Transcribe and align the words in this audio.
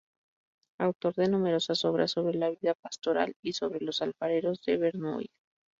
Autor 0.79 1.13
de 1.13 1.27
numerosas 1.29 1.85
obras 1.85 2.09
sobre 2.09 2.35
la 2.35 2.49
vida 2.49 2.73
pastoral 2.73 3.35
y 3.43 3.53
sobre 3.53 3.81
los 3.81 4.01
alfareros 4.01 4.59
de 4.65 4.77
Verneuil. 4.77 5.29